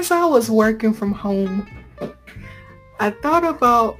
[0.00, 1.68] as I was working from home,
[2.98, 3.98] I thought about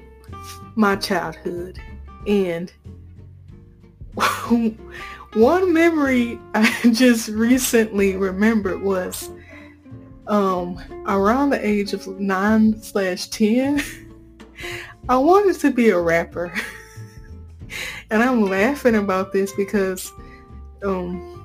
[0.75, 1.79] my childhood
[2.27, 2.73] and
[5.35, 9.31] one memory I just recently remembered was
[10.27, 13.83] um, around the age of 9 slash 10,
[15.11, 16.51] I wanted to be a rapper.
[18.11, 20.11] and I'm laughing about this because
[20.83, 21.40] um,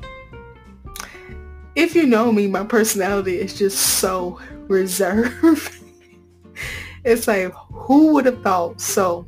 [1.75, 5.75] if you know me, my personality is just so reserved.
[7.03, 8.79] it's like, who would have thought?
[8.79, 9.27] So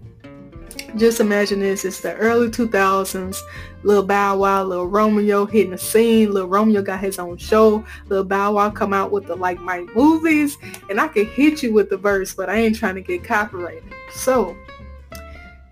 [0.96, 1.86] just imagine this.
[1.86, 3.38] It's the early 2000s.
[3.84, 6.34] Lil Bow Wow, Lil Romeo hitting the scene.
[6.34, 7.84] Lil Romeo got his own show.
[8.08, 10.58] Lil Bow Wow come out with the Like Mike movies.
[10.90, 13.84] And I could hit you with the verse, but I ain't trying to get copyrighted.
[14.12, 14.58] So,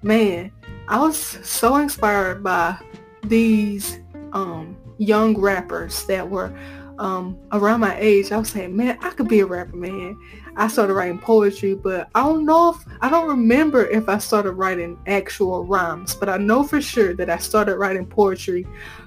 [0.04, 0.52] man,
[0.88, 2.78] I was so inspired by
[3.24, 4.00] these
[4.34, 6.58] um, young rappers that were
[7.00, 8.32] um, around my age.
[8.32, 10.18] I was saying, man, I could be a rapper, man.
[10.56, 14.52] I started writing poetry, but I don't know if, I don't remember if I started
[14.52, 18.66] writing actual rhymes, but I know for sure that I started writing poetry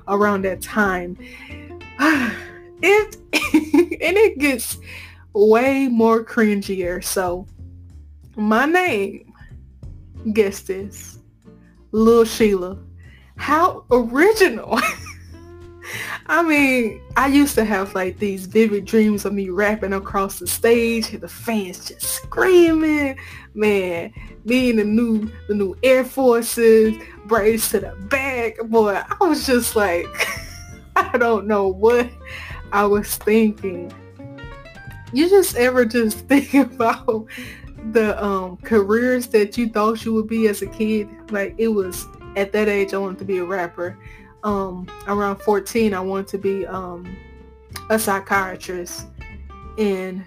[0.09, 1.17] around that time.
[2.01, 3.17] it,
[4.03, 4.79] and it gets
[5.33, 7.03] way more cringier.
[7.03, 7.47] So
[8.37, 9.33] my name,
[10.33, 11.19] guess this,
[11.93, 12.79] Lil Sheila.
[13.37, 14.81] How original.
[16.31, 20.47] I mean, I used to have like these vivid dreams of me rapping across the
[20.47, 23.19] stage, the fans just screaming,
[23.55, 24.13] man,
[24.45, 28.59] me the new the new Air Forces, braids to the back.
[28.69, 30.07] Boy, I was just like,
[30.97, 32.11] I don't know what
[32.73, 33.91] I was thinking.
[35.15, 37.25] You just ever just think about
[37.93, 41.09] the um careers that you thought you would be as a kid?
[41.31, 43.97] Like it was at that age I wanted to be a rapper
[44.45, 47.17] um, around 14, I wanted to be um,
[47.91, 49.07] a psychiatrist.
[49.79, 50.25] And,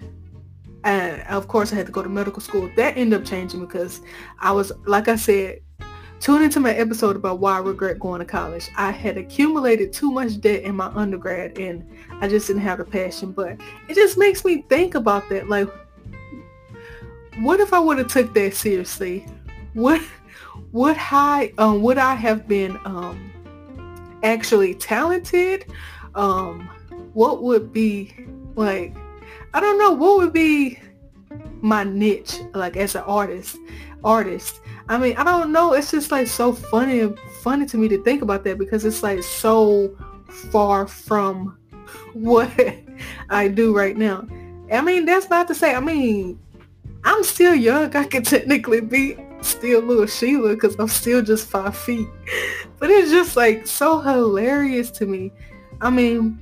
[0.84, 2.70] and of course I had to go to medical school.
[2.76, 4.00] That ended up changing because
[4.38, 5.60] I was, like I said,
[6.20, 8.70] tune into my episode about why I regret going to college.
[8.76, 11.84] I had accumulated too much debt in my undergrad and
[12.20, 13.32] I just didn't have the passion.
[13.32, 15.48] But it just makes me think about that.
[15.48, 15.68] Like,
[17.40, 19.26] what if I would have took that seriously?
[19.74, 20.02] What
[20.72, 23.31] would I um would I have been um
[24.22, 25.66] actually talented,
[26.14, 26.68] um,
[27.12, 28.14] what would be
[28.54, 28.94] like,
[29.54, 30.78] I don't know, what would be
[31.60, 33.56] my niche, like as an artist,
[34.04, 34.60] artist.
[34.88, 35.72] I mean, I don't know.
[35.74, 37.08] It's just like so funny,
[37.42, 39.96] funny to me to think about that because it's like so
[40.50, 41.56] far from
[42.12, 42.50] what
[43.30, 44.26] I do right now.
[44.70, 46.38] I mean, that's not to say, I mean,
[47.04, 47.94] I'm still young.
[47.94, 52.08] I could technically be still little Sheila because I'm still just five feet.
[52.78, 55.30] But it's just like so hilarious to me.
[55.80, 56.40] I mean,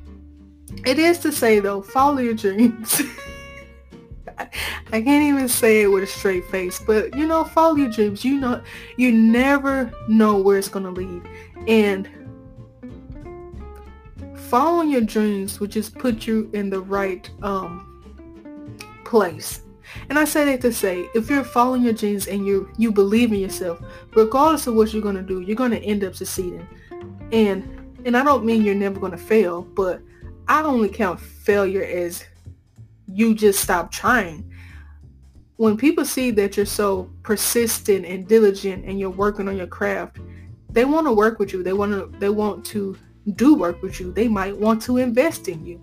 [0.86, 3.02] it is to say though, follow your dreams.
[4.38, 8.24] I can't even say it with a straight face, but you know, follow your dreams.
[8.24, 8.62] You know,
[8.96, 11.22] you never know where it's gonna lead,
[11.68, 12.08] and
[14.34, 17.86] following your dreams will just put you in the right um
[19.04, 19.60] place
[20.08, 23.32] and I say that to say, if you're following your dreams and you you believe
[23.32, 23.80] in yourself,
[24.14, 26.66] regardless of what you're gonna do, you're gonna end up succeeding.
[27.32, 27.64] And
[28.04, 30.00] and I don't mean you're never gonna fail, but
[30.48, 32.24] I only count failure as
[33.06, 34.52] you just stop trying.
[35.56, 40.18] When people see that you're so persistent and diligent and you're working on your craft,
[40.70, 41.62] they want to work with you.
[41.62, 42.96] They want to they want to
[43.34, 44.12] do work with you.
[44.12, 45.80] They might want to invest in you.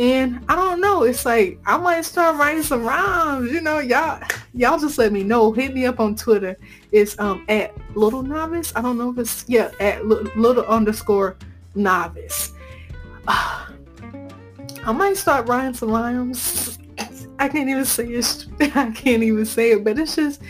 [0.00, 1.02] And I don't know.
[1.02, 3.52] It's like I might start writing some rhymes.
[3.52, 4.18] You know, y'all
[4.54, 5.52] y'all just let me know.
[5.52, 6.56] Hit me up on Twitter.
[6.90, 8.72] It's um at little novice.
[8.74, 11.36] I don't know if it's yeah at little underscore
[11.74, 12.54] novice.
[13.28, 13.66] I
[14.86, 16.78] might start writing some rhymes.
[17.38, 18.46] I can't even say it.
[18.74, 19.84] I can't even say it.
[19.84, 20.40] But it's just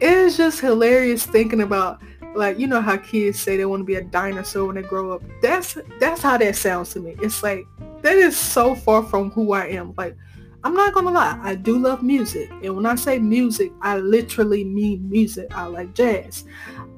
[0.00, 2.00] it's just hilarious thinking about
[2.34, 5.12] like you know how kids say they want to be a dinosaur when they grow
[5.12, 5.22] up.
[5.40, 7.16] That's that's how that sounds to me.
[7.22, 7.66] It's like
[8.02, 9.94] that is so far from who I am.
[9.96, 10.16] Like,
[10.62, 12.50] I'm not gonna lie, I do love music.
[12.62, 15.56] And when I say music, I literally mean music.
[15.56, 16.44] I like jazz.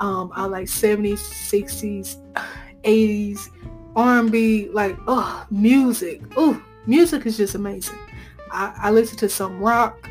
[0.00, 2.16] Um, I like 70s, 60s,
[2.82, 3.50] 80s,
[3.96, 6.22] R&B, like, oh, music.
[6.36, 7.98] Oh, music is just amazing.
[8.52, 10.08] I, I listen to some rock.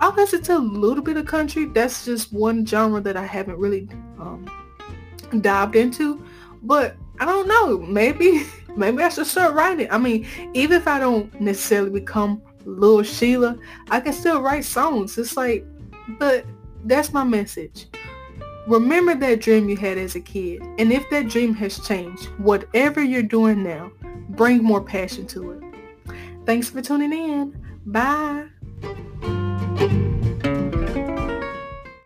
[0.00, 1.66] I listen to a little bit of country.
[1.66, 3.88] That's just one genre that I haven't really
[4.22, 6.24] um, dived into.
[6.62, 7.78] But I don't know.
[7.78, 8.44] Maybe
[8.76, 9.88] maybe I should start writing.
[9.90, 13.58] I mean, even if I don't necessarily become Lil Sheila,
[13.90, 15.18] I can still write songs.
[15.18, 15.66] It's like,
[16.18, 16.44] but
[16.84, 17.86] that's my message.
[18.66, 20.62] Remember that dream you had as a kid.
[20.78, 23.90] And if that dream has changed, whatever you're doing now,
[24.30, 26.14] bring more passion to it.
[26.46, 27.56] Thanks for tuning in.
[27.86, 28.46] Bye.